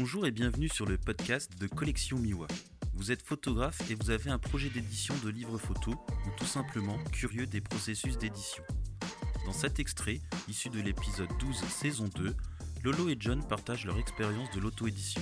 [0.00, 2.46] Bonjour et bienvenue sur le podcast de Collection Miwa.
[2.94, 6.96] Vous êtes photographe et vous avez un projet d'édition de livres photos ou tout simplement
[7.12, 8.62] curieux des processus d'édition.
[9.44, 12.34] Dans cet extrait, issu de l'épisode 12 saison 2,
[12.82, 15.20] Lolo et John partagent leur expérience de l'auto-édition.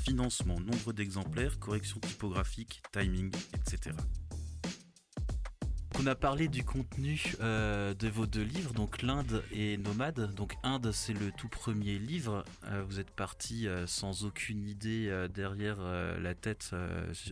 [0.00, 3.94] Financement, nombre d'exemplaires, correction typographique, timing, etc.
[5.98, 10.34] On a parlé du contenu euh, de vos deux livres, donc l'Inde et Nomade.
[10.34, 12.44] Donc Inde, c'est le tout premier livre.
[12.66, 16.72] Euh, vous êtes parti euh, sans aucune idée derrière la tête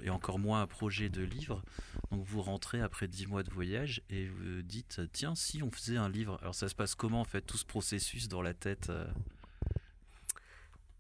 [0.02, 1.62] et encore moins un projet de livre.
[2.10, 5.98] Donc vous rentrez après dix mois de voyage et vous dites tiens si on faisait
[5.98, 6.38] un livre.
[6.40, 8.90] Alors ça se passe comment en fait tout ce processus dans la tête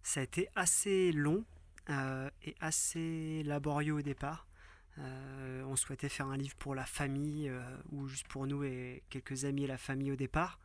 [0.02, 1.44] Ça a été assez long
[1.96, 4.46] et assez laborieux au départ.
[4.98, 9.02] Euh, on souhaitait faire un livre pour la famille euh, ou juste pour nous et
[9.10, 10.60] quelques amis et la famille au départ,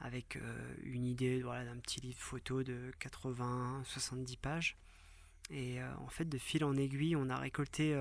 [0.00, 4.76] avec euh, une idée d'un petit livre photo de 80-70 pages.
[5.50, 7.96] Et en fait, de fil en aiguille, on a récolté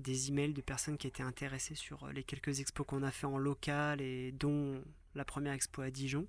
[0.00, 3.38] des emails de personnes qui étaient intéressées sur les quelques expos qu'on a fait en
[3.38, 4.82] local et dont
[5.14, 6.26] la première expo à Dijon.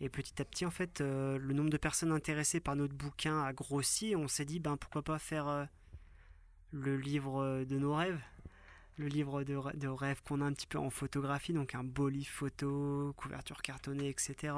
[0.00, 3.52] Et petit à petit, en fait, le nombre de personnes intéressées par notre bouquin a
[3.52, 4.16] grossi.
[4.16, 5.68] On s'est dit, ben pourquoi pas faire
[6.72, 8.20] le livre de nos rêves,
[8.98, 12.30] le livre de, rêves qu'on a un petit peu en photographie, donc un beau livre
[12.30, 14.54] photo, couverture cartonnée, etc.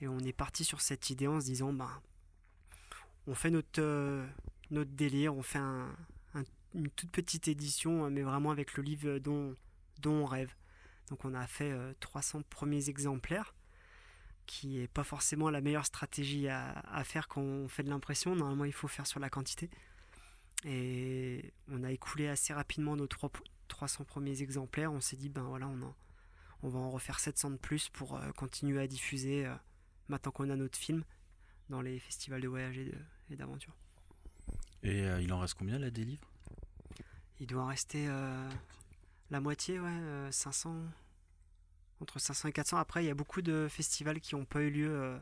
[0.00, 1.90] Et on est parti sur cette idée en se disant, ben,
[3.28, 4.26] on fait notre, euh,
[4.70, 5.60] délire, on fait
[6.74, 9.54] une toute petite édition, mais vraiment avec le livre dont,
[10.04, 10.52] on rêve.
[11.10, 13.54] Donc on a fait 300 euh, premiers exemplaires,
[14.46, 18.34] qui n'est pas forcément la meilleure stratégie à, à faire quand on fait de l'impression.
[18.34, 19.70] Normalement, il faut faire sur la quantité.
[20.64, 23.08] Et on a écoulé assez rapidement nos
[23.68, 24.92] 300 premiers exemplaires.
[24.92, 25.94] On s'est dit, ben voilà, on,
[26.62, 29.54] on va en refaire 700 de plus pour euh, continuer à diffuser euh,
[30.08, 31.04] maintenant qu'on a notre film
[31.68, 33.74] dans les festivals de voyage et d'aventure.
[34.82, 36.28] Et, euh, il en reste combien là des livres?
[37.40, 38.08] Il doit en rester
[39.30, 40.76] la moitié, ouais, 500,
[42.00, 42.76] entre 500 et 400.
[42.76, 45.20] Après, il y a beaucoup de festivals qui n'ont pas eu lieu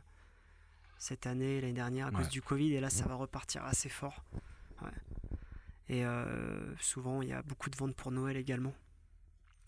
[0.98, 4.22] cette année, l'année dernière à cause du Covid, et là, ça va repartir assez fort.
[5.91, 8.73] Et euh, souvent, il y a beaucoup de ventes pour Noël également.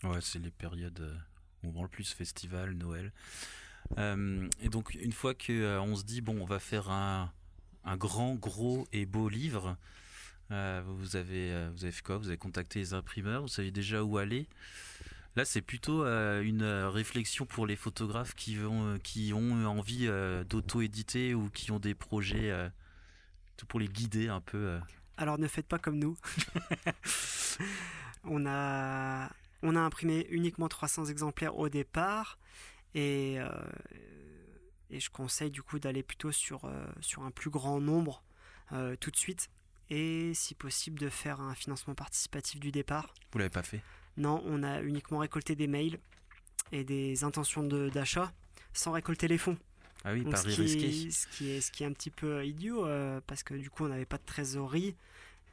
[0.03, 1.17] Ouais, c'est les périodes euh,
[1.61, 3.11] où on vend le plus festival, Noël.
[3.97, 7.29] Euh, et donc, une fois que on se dit, bon, on va faire un,
[7.97, 9.75] grand, gros et beau livre,
[10.49, 12.17] vous, avez, vous avez fait quoi?
[12.17, 14.47] Vous avez contacté les imprimeurs, vous savez déjà où aller?
[15.35, 18.57] Là, c'est plutôt une réflexion pour les photographes qui,
[19.03, 20.07] qui ont envie
[20.47, 22.53] d'auto-éditer ou qui ont des projets,
[23.57, 24.79] tout pour les guider un peu.
[25.17, 26.17] Alors ne faites pas comme nous.
[28.23, 29.29] on, a,
[29.61, 32.39] on a imprimé uniquement 300 exemplaires au départ
[32.95, 33.49] et, euh,
[34.89, 38.23] et je conseille du coup d'aller plutôt sur, euh, sur un plus grand nombre
[38.71, 39.49] euh, tout de suite
[39.89, 43.13] et si possible de faire un financement participatif du départ.
[43.31, 43.81] Vous l'avez pas fait?
[44.17, 45.99] Non, on a uniquement récolté des mails
[46.71, 48.31] et des intentions d'achat
[48.73, 49.57] sans récolter les fonds.
[50.05, 53.21] Ah oui, ce, qui ce, qui est, ce qui est un petit peu idiot, euh,
[53.25, 54.97] parce que du coup, on n'avait pas de trésorerie,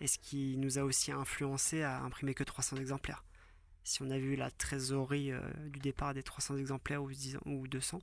[0.00, 3.24] et ce qui nous a aussi influencé à imprimer que 300 exemplaires.
[3.84, 7.10] Si on avait eu la trésorerie euh, du départ des 300 exemplaires ou,
[7.46, 8.00] ou 200,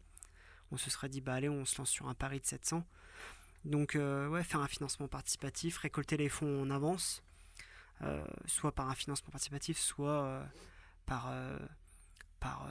[0.71, 2.85] on se serait dit, bah allez, on se lance sur un pari de 700.
[3.65, 7.23] Donc, euh, ouais, faire un financement participatif, récolter les fonds en avance,
[8.45, 10.47] soit par un financement participatif, soit
[11.05, 11.33] par,
[12.39, 12.69] par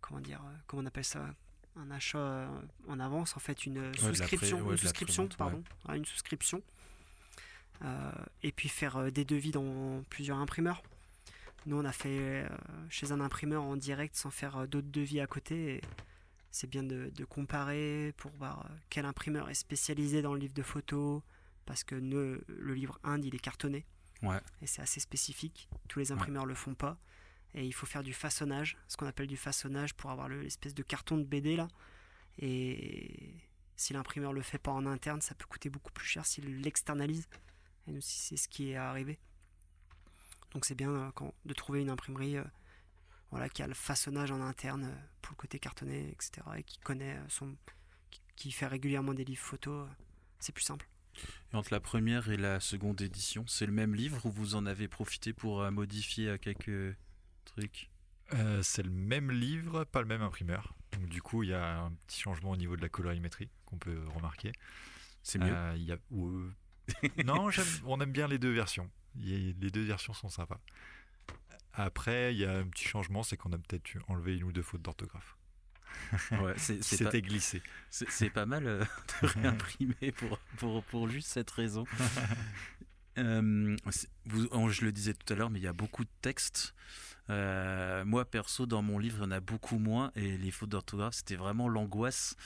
[0.00, 1.34] comment dire, comment on appelle ça?
[1.76, 2.48] Un achat euh,
[2.88, 5.62] en avance, en fait une souscription, une souscription, pardon,
[5.92, 6.62] une souscription,
[8.42, 10.82] et puis faire euh, des devis dans plusieurs imprimeurs.
[11.66, 12.48] Nous, on a fait euh,
[12.90, 15.80] chez un imprimeur en direct sans faire d'autres devis à côté.
[16.50, 21.22] C'est bien de, comparer pour voir quel imprimeur est spécialisé dans le livre de photos,
[21.66, 23.84] parce que le livre Inde, il est cartonné.
[24.22, 24.38] Ouais.
[24.62, 25.68] Et c'est assez spécifique.
[25.88, 26.96] Tous les imprimeurs ne le font pas
[27.54, 30.82] et il faut faire du façonnage, ce qu'on appelle du façonnage pour avoir l'espèce de
[30.82, 31.68] carton de BD là.
[32.38, 33.36] Et
[33.76, 37.28] si l'imprimeur le fait pas en interne, ça peut coûter beaucoup plus cher s'il l'externalise.
[37.86, 39.18] Et nous, c'est ce qui est arrivé.
[40.52, 41.10] Donc c'est bien euh,
[41.44, 42.44] de trouver une imprimerie euh,
[43.30, 46.46] voilà, qui a le façonnage en interne euh, pour le côté cartonné, etc.
[46.56, 47.56] Et qui connaît son,
[48.36, 49.88] qui, fait régulièrement des livres photos.
[50.38, 50.88] c'est plus simple.
[51.52, 54.88] Entre la première et la seconde édition, c'est le même livre ou vous en avez
[54.88, 56.96] profité pour modifier quelques
[57.44, 57.90] truc
[58.32, 60.74] euh, C'est le même livre, pas le même imprimeur.
[60.92, 63.78] Donc du coup, il y a un petit changement au niveau de la colorimétrie qu'on
[63.78, 64.52] peut remarquer.
[65.22, 65.54] C'est mieux.
[65.54, 65.96] Euh, y a...
[67.24, 67.48] non,
[67.86, 68.90] on aime bien les deux versions.
[69.16, 70.60] Les deux versions sont sympas.
[71.72, 74.62] Après, il y a un petit changement, c'est qu'on a peut-être enlevé une ou deux
[74.62, 75.36] fautes d'orthographe.
[76.56, 77.62] C'était glissé.
[77.90, 78.64] C'est pas mal
[79.22, 81.84] de réimprimer pour, pour, pour juste cette raison.
[83.16, 86.74] vous, je le disais tout à l'heure, mais il y a beaucoup de textes.
[87.28, 90.12] moi, perso, dans mon livre, il y en a beaucoup moins.
[90.14, 92.36] Et les fautes d'orthographe, c'était vraiment l'angoisse.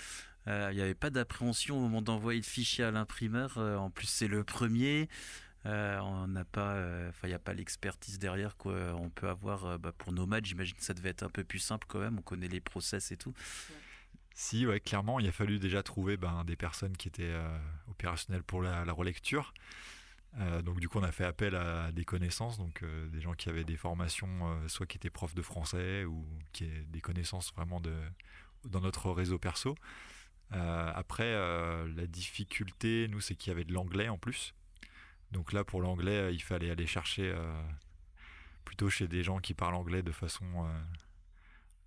[0.47, 3.59] Il n'y avait pas d'appréhension au moment d'envoyer le fichier à l'imprimeur.
[3.59, 5.09] en plus, c'est le premier.
[5.67, 8.75] Euh, on n'a pas, euh, enfin, il n'y a pas l'expertise derrière quoi.
[8.94, 11.87] On peut avoir euh, bah, pour j'imagine que ça devait être un peu plus simple
[11.88, 12.19] quand même.
[12.19, 13.35] On connaît les process et tout.
[14.35, 17.35] Si, ouais, clairement, il a fallu déjà trouver ben, des personnes qui étaient
[17.88, 19.53] opérationnelles pour la, relecture.
[20.63, 23.65] Donc du coup, on a fait appel à des connaissances, donc des gens qui avaient
[23.65, 27.81] des formations, soit qui étaient profs de français ou qui avaient des connaissances vraiment
[28.65, 29.75] dans notre réseau perso.
[30.51, 34.55] après, la difficulté, nous, c'est qu'il y avait de l'anglais en plus.
[35.33, 37.63] Donc là, pour l'anglais, euh, il fallait aller chercher euh,
[38.65, 40.81] plutôt chez des gens qui parlent anglais de façon, euh,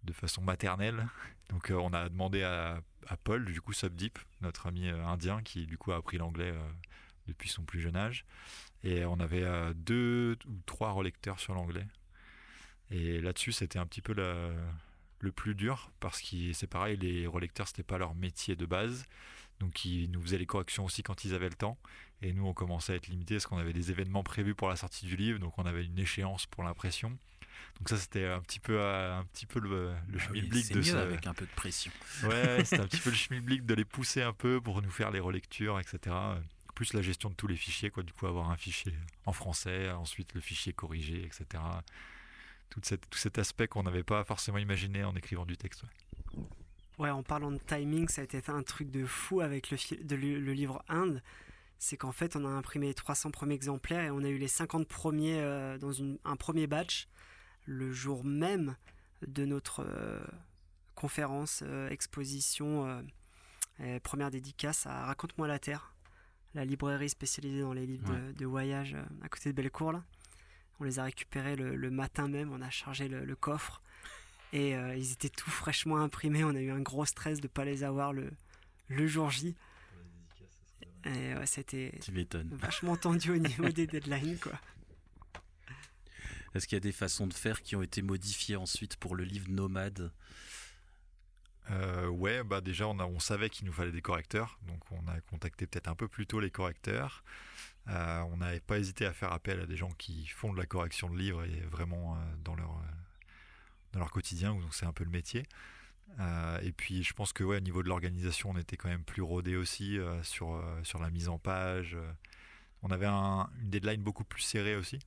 [0.03, 1.07] de façon maternelle.
[1.49, 2.81] Donc on a demandé à,
[3.23, 6.53] Paul, du coup Subdeep, notre ami indien, qui du coup a appris l'anglais
[7.27, 8.25] depuis son plus jeune âge.
[8.83, 9.45] Et on avait
[9.75, 11.85] deux ou trois relecteurs sur l'anglais.
[12.89, 17.67] Et là-dessus, c'était un petit peu le plus dur parce que c'est pareil, les relecteurs,
[17.67, 19.05] c'était pas leur métier de base.
[19.61, 21.77] Donc ils nous faisaient les corrections aussi quand ils avaient le temps.
[22.23, 24.75] Et nous, on commençait à être limité parce qu'on avait des événements prévus pour la
[24.75, 27.17] sortie du livre, donc on avait une échéance pour l'impression.
[27.77, 30.97] Donc ça, c'était un petit peu, euh, un petit peu le, le ah de mieux
[30.97, 31.91] avec un peu de pression.
[32.23, 35.11] Ouais, c'était un petit peu le schmilblick de les pousser un peu pour nous faire
[35.11, 36.15] les relectures, etc.
[36.75, 38.03] Plus la gestion de tous les fichiers, quoi.
[38.03, 38.93] Du coup, avoir un fichier
[39.25, 41.63] en français, ensuite le fichier corrigé, etc.
[42.69, 45.83] Tout, cet aspect qu'on n'avait pas forcément imaginé en écrivant du texte.
[46.97, 47.09] Ouais.
[47.09, 51.21] en parlant de timing, ça a été un truc de fou avec le, livre Inde
[51.83, 54.87] c'est qu'en fait, on a imprimé 300 premiers exemplaires et on a eu les 50
[54.87, 55.91] premiers euh, dans
[56.23, 57.07] un premier batch
[57.65, 58.75] le jour même
[59.25, 60.23] de notre euh,
[60.93, 63.03] conférence, euh, exposition,
[64.03, 65.95] première dédicace à Raconte-moi la Terre,
[66.53, 69.93] la librairie spécialisée dans les livres de, voyage à côté de Bellecour.
[70.79, 73.81] On les a récupérés le, matin même, on a chargé le, coffre
[74.51, 76.43] et ils étaient tout fraîchement imprimés.
[76.43, 78.31] On a eu un gros stress de ne pas les avoir le,
[78.89, 79.55] le jour J.
[81.05, 81.93] Et c'était
[82.51, 84.37] vachement tendu au niveau des deadlines.
[84.37, 84.53] Quoi.
[86.53, 89.23] Est-ce qu'il y a des façons de faire qui ont été modifiées ensuite pour le
[89.23, 90.11] livre Nomade?
[91.71, 95.19] Euh, ouais, bah déjà on, a, savait qu'il nous fallait des correcteurs, donc on a
[95.21, 97.23] contacté peut-être un peu plus tôt les correcteurs.
[97.87, 100.65] Euh, on n'avait pas hésité à faire appel à des gens qui font de la
[100.65, 102.81] correction de livres et vraiment euh, dans leur
[103.93, 105.43] dans leur quotidien, donc c'est un peu le métier.
[106.19, 109.03] Euh, et puis je pense que ouais, au niveau de l'organisation, on était quand même
[109.03, 111.97] plus rodé aussi euh, sur, euh, sur la mise en page.
[112.83, 114.99] On avait un, une deadline beaucoup plus serrée aussi.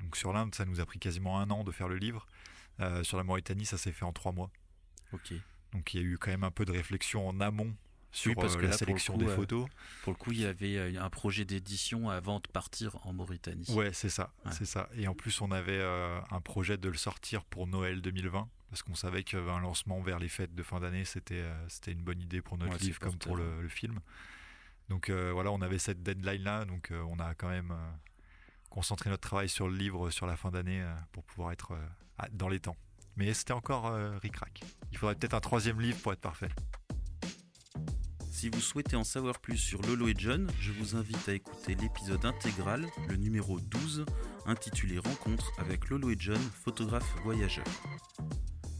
[0.00, 2.26] Donc sur l'Inde, ça nous a pris quasiment un an de faire le livre.
[3.02, 4.50] sur la Mauritanie, ça s'est fait en trois mois.
[5.12, 5.32] Ok.
[5.76, 7.72] Donc il y a eu quand même un peu de réflexion en amont
[8.12, 9.66] sur parce que la sélection des photos.
[10.02, 13.66] pour le coup, il y avait un projet d'édition avant de partir en Mauritanie.
[13.70, 14.88] Ouais, c'est ça, c'est ça.
[14.96, 15.82] Et en plus, on avait
[16.30, 20.28] un projet de le sortir pour Noël 2020 parce qu'on savait qu'un lancement vers les
[20.28, 23.36] fêtes de fin d'année, c'était euh, c'était une bonne idée pour notre livre comme pour
[23.36, 24.00] le, film.
[24.88, 27.74] Donc euh, voilà, on avait cette deadline-là, donc euh, on a quand même
[28.70, 31.74] concentré notre travail sur le livre sur la fin d'année pour pouvoir être
[32.32, 32.76] dans les temps.
[33.16, 34.62] Mais c'était encore ric-rac.
[34.92, 36.50] Il faudrait peut-être un troisième livre pour être parfait.
[38.30, 41.74] Si vous souhaitez en savoir plus sur Lolo et John, je vous invite à écouter
[41.74, 44.04] l'épisode intégral, le numéro 12,
[44.44, 47.64] intitulé Rencontre avec Lolo et John, photographe voyageur.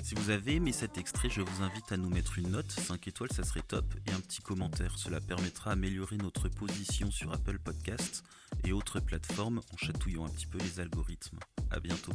[0.02, 3.08] Si vous avez aimé cet extrait, je vous invite à nous mettre une note, 5
[3.08, 4.98] étoiles, ça serait top, et un petit commentaire.
[4.98, 8.24] Cela permettra d'améliorer notre position sur Apple Podcasts
[8.64, 11.38] et autres plateformes en chatouillant un petit peu les algorithmes.
[11.70, 12.12] A bientôt.